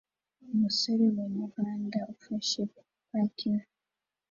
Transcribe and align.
Umusore 0.53 1.03
mumuhanda 1.17 1.99
ufashe 2.13 2.61
paki 3.09 3.49
nto 3.57 3.67